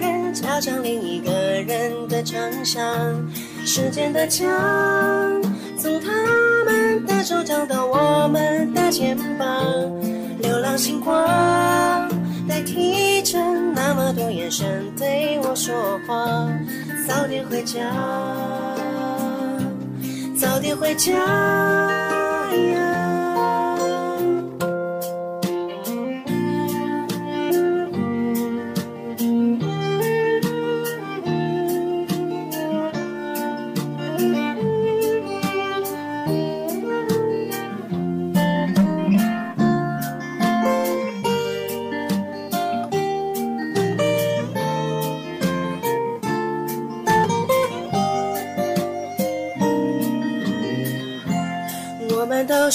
[0.00, 2.82] 人加上另一个人的长相。
[3.66, 4.46] 时间的墙，
[5.78, 6.10] 从他
[6.64, 9.64] 们的手掌到我们的肩膀，
[10.38, 11.26] 流浪星光
[12.46, 13.38] 代替着
[13.74, 16.46] 那么多眼神对我说话。
[17.08, 17.80] 早点回家，
[20.38, 23.13] 早点回家呀。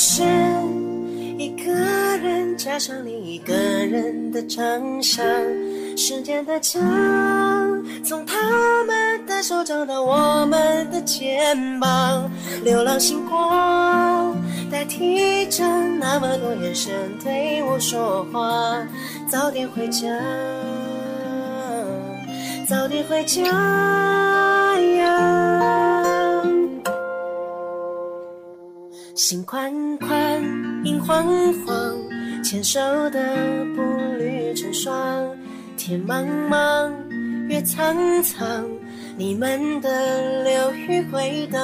[0.01, 0.23] 是
[1.37, 1.73] 一个
[2.19, 5.21] 人加上另一个人的长相，
[5.97, 6.81] 时间的墙，
[8.01, 12.31] 从他们的手掌到我们的肩膀，
[12.63, 14.33] 流浪星光
[14.71, 15.65] 代替着
[15.99, 18.81] 那么多眼神对我说话，
[19.29, 20.07] 早点回家，
[22.69, 24.48] 早点回家。
[29.19, 30.41] 心宽宽，
[30.85, 31.27] 影晃
[31.65, 31.93] 晃，
[32.41, 33.19] 牵手的
[33.75, 33.81] 步
[34.17, 35.27] 履成双。
[35.75, 36.89] 天茫茫，
[37.49, 38.65] 月苍苍，
[39.17, 41.61] 你们的流语回荡。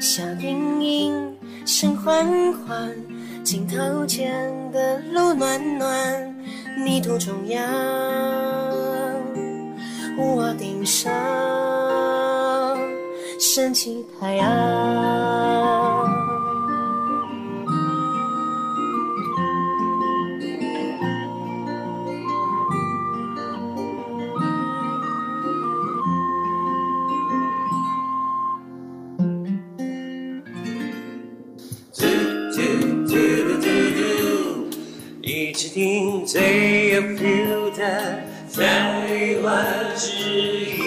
[0.00, 2.92] 笑盈盈，声缓缓，
[3.44, 6.36] 镜头前的路暖暖。
[6.84, 7.62] 泥土中央，
[10.18, 11.12] 屋顶上，
[13.38, 16.01] 升起太阳。
[36.32, 37.82] 听最有 feel 的
[38.54, 40.78] 台湾之音。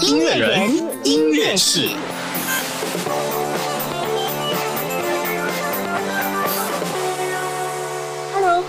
[0.00, 0.70] 音乐人，
[1.04, 1.88] 音乐室。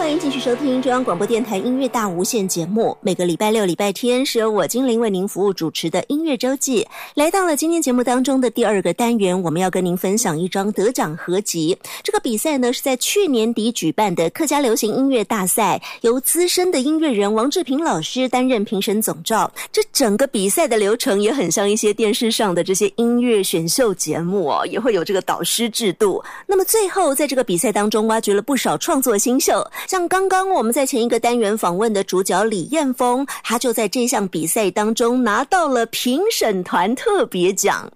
[0.05, 2.95] 欢迎继续收听中央广播电台音乐大无限节目。
[3.01, 6.87] 每个礼拜六、礼拜天是由我精灵为您服务主持的音乐周记。
[7.15, 11.75] 来到了今天节目当中的第二个单元，我们要跟您分享一张得奖合集。
[12.03, 19.51] 这个比赛呢是在去年底举办的客家流行音乐大赛，由资深的音乐人王志平老师担任评审总召。
[19.71, 26.23] 这整个比赛的流程也很像一些电视上的这些音乐选秀节目哦，也会有这个导师制度。
[26.45, 37.89] 那么最后在这个比赛当中，挖掘了不少创作新秀，像刚刚我们在前一个单元访问的主角李彦峰，他就在这项比赛当中拿到了评审团特别奖。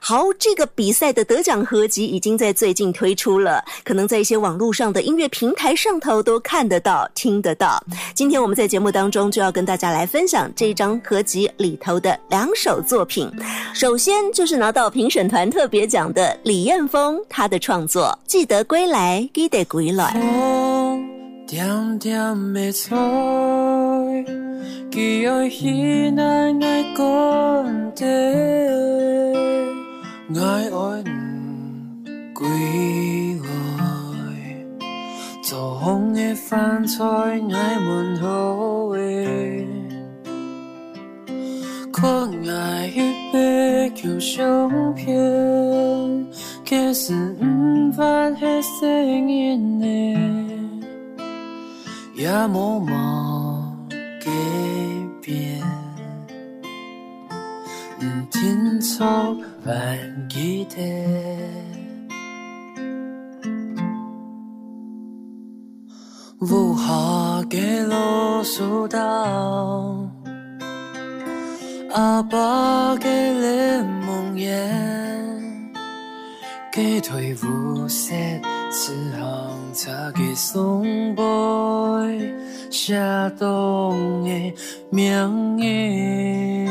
[0.00, 7.82] 好，这个比赛的得奖合集已经在最近推出了，可能在一些网络上的音乐平台上头都看得到、听得到。
[8.14, 13.28] 今天我们在节目当中就要跟大家来分享这张合集里头的两首作品。
[13.74, 20.14] 首先就是拿到评审团特别奖的李彦峰，他的创作《记得归来，记得归来》。
[21.50, 22.94] 点点的彩，
[24.88, 26.22] 记爱彼那
[26.64, 27.04] 爱讲
[27.96, 28.06] 的，
[30.36, 31.04] 爱爱
[32.32, 32.46] 归
[33.42, 33.50] 来，
[35.42, 39.00] 做红的饭菜爱问好的。
[41.90, 45.12] 可爱一杯酒相片，
[46.64, 49.84] 可是唔发迄声音呢，
[52.20, 52.92] 也无冇
[54.20, 54.30] 改
[55.22, 55.58] 变，
[58.02, 59.98] 唔听错还
[60.28, 60.76] 记得。
[66.40, 66.92] 无下
[67.48, 69.00] 嘅路數到。
[71.94, 75.72] 阿爸嘅臉夢容颜，
[76.70, 78.14] 给退无色，
[78.70, 81.22] 此行差给送杯，
[82.70, 82.98] 写
[83.38, 84.54] 动的
[84.90, 86.66] 名言。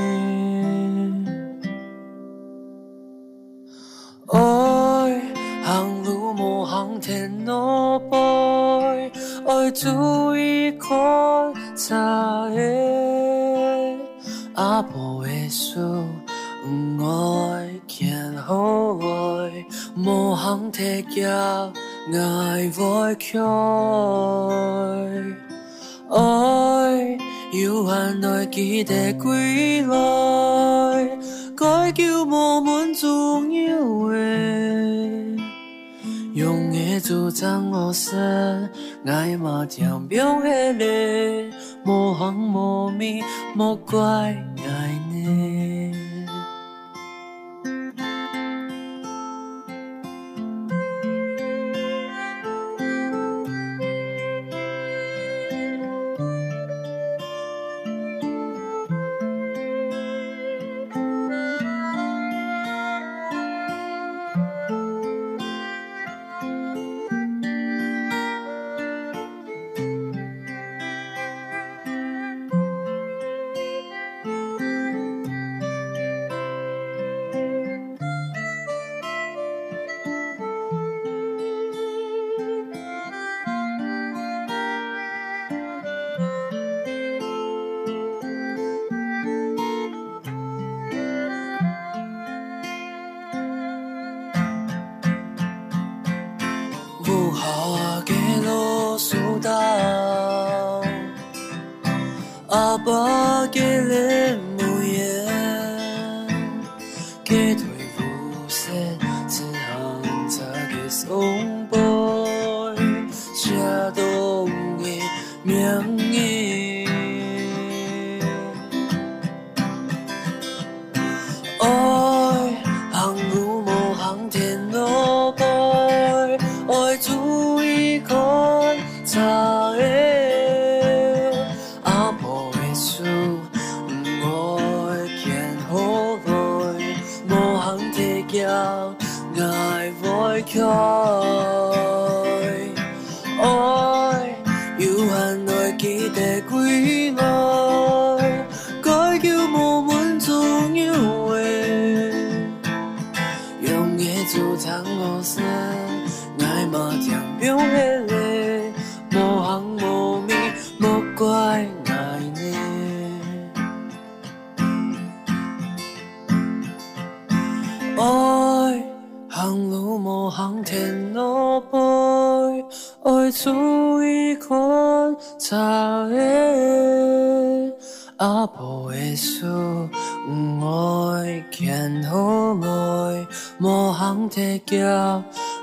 [4.27, 5.21] 爱
[5.63, 9.11] 行路无行天路背，
[9.47, 10.89] 爱注意看
[11.75, 12.59] 差的
[14.55, 15.79] 阿婆的书，
[16.99, 19.65] 爱见好爱，
[19.97, 21.73] 无行提脚
[22.17, 23.39] 爱会开。
[26.09, 27.17] 爱
[27.51, 31.17] 有限来记得归来，
[31.55, 33.77] 该叫无门重要
[34.09, 34.17] 的，
[36.33, 38.69] 用的主张我生，
[39.05, 40.85] 爱嘛将表迄个，
[41.85, 44.35] 无行无面，莫怪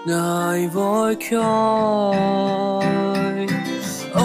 [0.06, 1.36] 脚爱会开。
[4.14, 4.18] 爱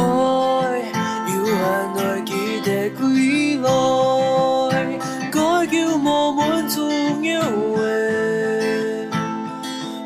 [1.27, 1.51] 有限
[1.95, 2.31] 来记
[2.63, 2.69] 得
[2.99, 3.01] 回
[3.63, 4.71] 来，
[5.31, 7.81] 该叫无门重要的。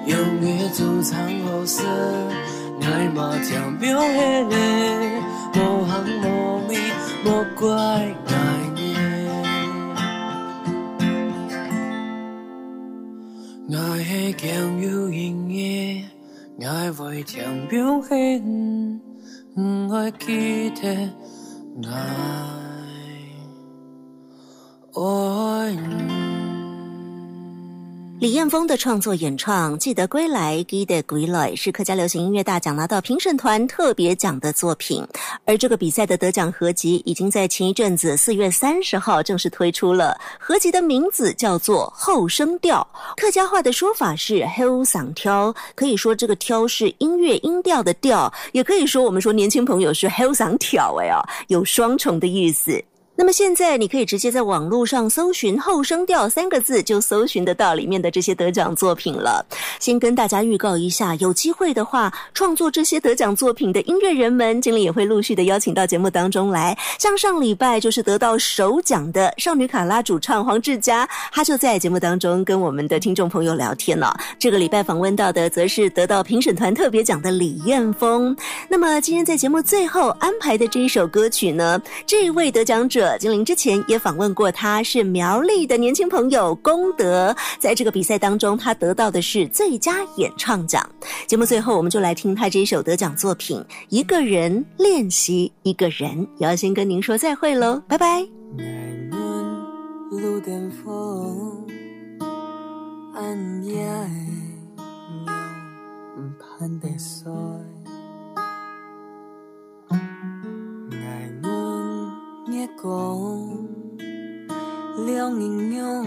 [0.05, 1.84] 用的主张好色，
[2.82, 3.99] 爱嘛将表
[17.68, 19.01] 表现，
[19.91, 20.84] 爱记得
[21.84, 21.89] 爱
[24.93, 26.14] 爱。
[28.26, 35.07] 李彦峰的创作演唱《记得归来》记得归来是客家流行音乐大奖拿到评审团特别奖的作品，
[35.45, 40.19] 而这个比赛的得奖合集已经在前一阵子四月三十号正式推出了。
[40.39, 52.84] 合集的名字叫做后声调，客家话的说法是后嗓挑，可以说这个挑是音乐音调的调，也可以说我们说年轻朋友是后嗓挑哎哦，有双重的意思。
[53.18, 59.45] 那么现在你可以直接在网络上搜寻“后声调”三个字，就搜寻得到里面的这些得奖作品了。
[59.80, 66.78] 先跟大家预告一下，有机会的话，创作这些得奖作品的音乐人们，经理也会陆续的邀请到节目当中来。
[66.99, 74.13] 像上礼拜就是得到首奖的少女卡拉主唱黄志佳，他就在节目当中跟我们的听众朋友聊天了。
[74.38, 78.36] 这个礼拜访问到的，则是得到评审团特别奖的李彦峰。
[78.68, 83.05] 那么今天在节目最后安排的这一首歌曲呢，这位得奖者。
[83.20, 87.36] 精灵之前也访问过他，是苗栗的年轻朋友功德。
[87.60, 90.88] 在这个比赛当中，他得到的是最佳演唱奖。
[91.28, 96.10] 节目最后，我们就来听他这首得奖作品《一个人练习一个人》。
[96.38, 98.26] 也要先跟您说再会喽，拜拜。
[112.56, 113.68] 阮月光，
[115.06, 116.06] 亮英勇，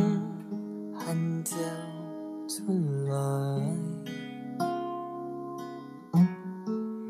[0.94, 1.54] 含着
[2.48, 2.72] 出
[3.06, 3.12] 来。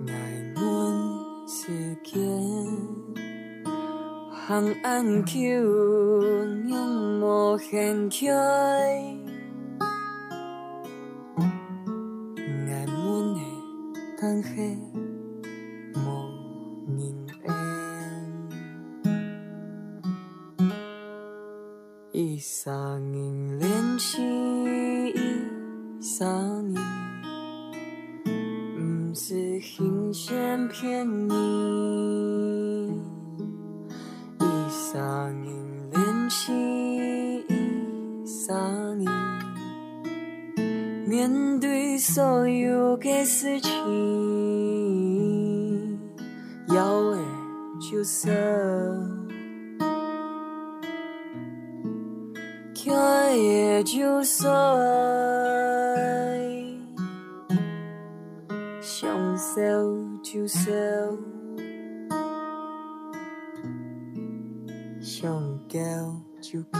[0.09, 0.12] 爱
[0.57, 0.66] 阮
[1.47, 2.18] 世间。
[4.32, 5.39] 行安丘，
[6.66, 8.91] 用无限起，爱
[12.86, 13.41] 阮的
[14.20, 14.49] 等下
[22.20, 24.20] 一三年练习，
[25.14, 25.22] 一
[26.02, 26.82] 三年，
[28.74, 32.90] 不是新鲜骗你。
[34.40, 35.54] 一三年
[35.92, 36.52] 练习，
[37.46, 39.08] 一三年，
[41.06, 43.70] 面对所有的事情，
[46.74, 47.18] 要的
[47.80, 48.32] 就说，
[53.29, 54.49] 欠的就说，
[58.81, 59.55] 享受
[60.22, 60.70] 就受。
[65.01, 65.31] 想
[65.68, 65.79] 叫
[66.41, 66.79] 就叫，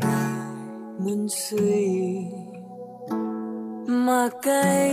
[0.00, 0.06] 爱
[0.98, 2.26] 阮水，
[3.86, 4.87] 嘛该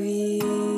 [0.00, 0.71] 比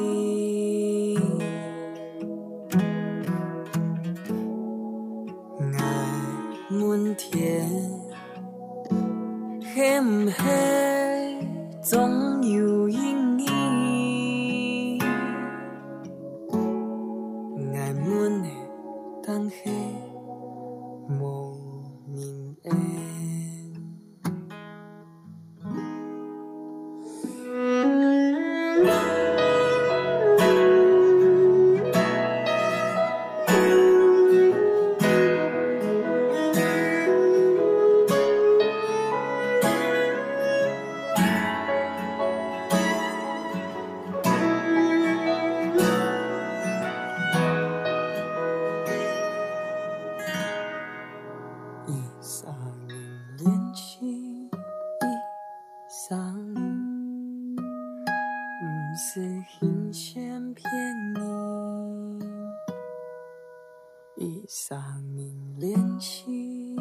[64.16, 64.78] 一三
[65.16, 66.76] 年练习，一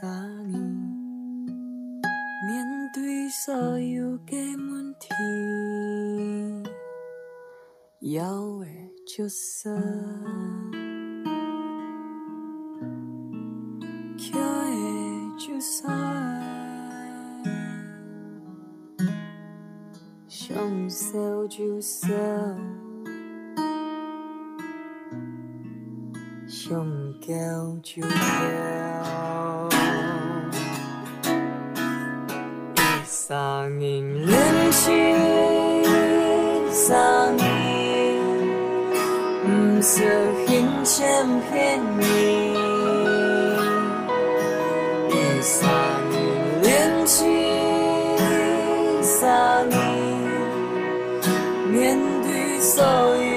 [0.00, 0.60] 三年，
[2.48, 5.08] 面对所有的问题，
[8.00, 8.24] 要
[8.58, 8.66] 的
[9.06, 9.72] 就说。
[14.18, 15.88] 欠的就算，
[20.26, 22.87] 想叫就叫。
[26.68, 26.72] 一
[33.06, 34.38] 三年练
[34.72, 34.92] 习，
[36.70, 37.46] 三年，
[39.42, 39.46] 不
[39.80, 42.02] 是新鲜骗你。
[45.08, 45.66] 一三
[46.10, 46.20] 年
[46.62, 47.24] 练习，
[49.00, 49.78] 三年，
[51.72, 53.27] 面对所有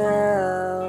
[0.00, 0.79] 就